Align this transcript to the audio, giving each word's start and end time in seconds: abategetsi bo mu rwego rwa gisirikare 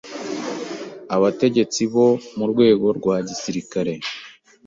abategetsi 1.15 1.81
bo 1.93 2.07
mu 2.37 2.45
rwego 2.51 2.85
rwa 2.97 3.15
gisirikare 3.27 3.93